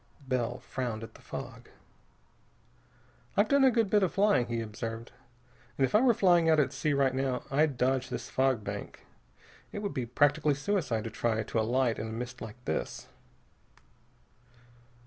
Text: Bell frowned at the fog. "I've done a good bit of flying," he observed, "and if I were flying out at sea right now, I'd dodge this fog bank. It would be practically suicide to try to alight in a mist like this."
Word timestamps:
Bell 0.27 0.57
frowned 0.57 1.03
at 1.03 1.13
the 1.13 1.21
fog. 1.21 1.69
"I've 3.37 3.47
done 3.47 3.63
a 3.63 3.69
good 3.69 3.87
bit 3.87 4.01
of 4.01 4.11
flying," 4.11 4.47
he 4.47 4.59
observed, 4.59 5.11
"and 5.77 5.85
if 5.85 5.93
I 5.93 6.01
were 6.01 6.15
flying 6.15 6.49
out 6.49 6.59
at 6.59 6.73
sea 6.73 6.91
right 6.93 7.13
now, 7.13 7.43
I'd 7.51 7.77
dodge 7.77 8.09
this 8.09 8.27
fog 8.27 8.63
bank. 8.63 9.05
It 9.71 9.83
would 9.83 9.93
be 9.93 10.07
practically 10.07 10.55
suicide 10.55 11.03
to 11.03 11.11
try 11.11 11.43
to 11.43 11.59
alight 11.59 11.99
in 11.99 12.07
a 12.07 12.11
mist 12.13 12.41
like 12.41 12.57
this." 12.65 13.09